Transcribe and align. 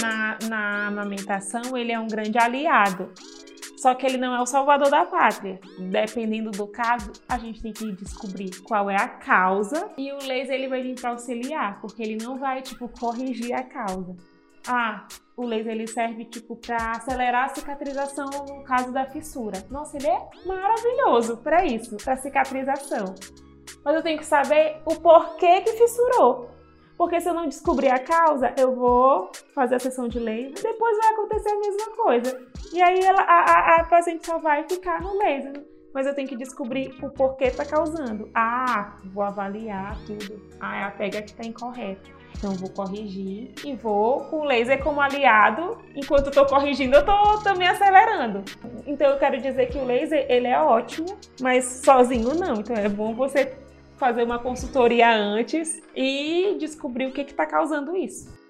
na, 0.00 0.38
na 0.48 0.86
amamentação, 0.88 1.76
ele 1.76 1.92
é 1.92 1.98
um 1.98 2.06
grande 2.06 2.38
aliado. 2.38 3.10
Só 3.76 3.94
que 3.94 4.06
ele 4.06 4.16
não 4.16 4.34
é 4.34 4.40
o 4.40 4.46
salvador 4.46 4.90
da 4.90 5.04
pátria. 5.04 5.60
Dependendo 5.78 6.50
do 6.50 6.66
caso, 6.66 7.12
a 7.28 7.36
gente 7.36 7.60
tem 7.60 7.72
que 7.72 7.92
descobrir 7.92 8.62
qual 8.62 8.88
é 8.88 8.96
a 8.96 9.06
causa 9.06 9.90
e 9.98 10.10
o 10.10 10.16
laser 10.26 10.54
ele 10.54 10.68
vai 10.68 10.82
vir 10.82 10.98
para 10.98 11.10
auxiliar, 11.10 11.80
porque 11.82 12.02
ele 12.02 12.16
não 12.16 12.38
vai 12.38 12.62
tipo 12.62 12.88
corrigir 12.88 13.54
a 13.54 13.62
causa. 13.62 14.16
Ah, 14.66 15.06
o 15.36 15.44
laser 15.44 15.72
ele 15.72 15.86
serve 15.86 16.24
tipo 16.24 16.56
para 16.56 16.92
acelerar 16.92 17.44
a 17.44 17.54
cicatrização 17.54 18.30
no 18.48 18.64
caso 18.64 18.90
da 18.90 19.04
fissura. 19.04 19.62
Nossa, 19.70 19.98
ele 19.98 20.06
é 20.06 20.28
maravilhoso 20.46 21.36
para 21.36 21.66
isso, 21.66 21.96
para 21.98 22.16
cicatrização. 22.16 23.14
Mas 23.84 23.96
eu 23.96 24.02
tenho 24.02 24.18
que 24.18 24.24
saber 24.24 24.80
o 24.86 24.96
porquê 24.96 25.60
que 25.60 25.72
fissurou. 25.72 26.48
Porque 26.96 27.20
se 27.20 27.28
eu 27.28 27.34
não 27.34 27.48
descobrir 27.48 27.88
a 27.88 27.98
causa, 27.98 28.54
eu 28.56 28.74
vou 28.74 29.30
fazer 29.54 29.76
a 29.76 29.80
sessão 29.80 30.08
de 30.08 30.18
laser, 30.18 30.62
depois 30.62 30.96
vai 30.98 31.12
acontecer 31.12 31.50
a 31.50 31.58
mesma 31.58 31.96
coisa. 31.96 32.42
E 32.72 32.80
aí 32.80 33.00
ela, 33.00 33.20
a, 33.22 33.40
a, 33.40 33.80
a 33.80 33.84
paciente 33.84 34.26
só 34.26 34.38
vai 34.38 34.64
ficar 34.68 35.00
no 35.00 35.18
laser. 35.18 35.64
Mas 35.92 36.08
eu 36.08 36.14
tenho 36.14 36.28
que 36.28 36.36
descobrir 36.36 36.92
o 37.00 37.08
porquê 37.08 37.44
está 37.44 37.64
causando. 37.64 38.28
Ah, 38.34 38.96
vou 39.04 39.22
avaliar 39.22 39.96
tudo. 40.04 40.42
Ah, 40.60 40.76
é 40.76 40.84
a 40.84 40.90
pega 40.90 41.22
que 41.22 41.30
está 41.30 41.44
incorreta. 41.46 42.10
Então 42.36 42.52
vou 42.52 42.68
corrigir 42.68 43.52
e 43.64 43.74
vou 43.76 44.24
com 44.24 44.40
o 44.40 44.44
laser 44.44 44.82
como 44.82 45.00
aliado. 45.00 45.78
Enquanto 45.94 46.28
estou 46.28 46.44
corrigindo, 46.46 46.96
eu 46.96 47.00
estou 47.00 47.42
também 47.44 47.68
acelerando. 47.68 48.42
Então 48.84 49.08
eu 49.12 49.18
quero 49.18 49.40
dizer 49.40 49.66
que 49.66 49.78
o 49.78 49.84
laser 49.84 50.26
ele 50.28 50.48
é 50.48 50.60
ótimo, 50.60 51.16
mas 51.40 51.64
sozinho 51.64 52.34
não. 52.34 52.56
Então 52.56 52.74
é 52.74 52.88
bom 52.88 53.14
você 53.14 53.56
fazer 53.96 54.22
uma 54.22 54.38
consultoria 54.38 55.14
antes 55.14 55.82
e 55.94 56.56
descobrir 56.58 57.06
o 57.06 57.12
que 57.12 57.20
está 57.20 57.46
causando 57.46 57.96
isso. 57.96 58.43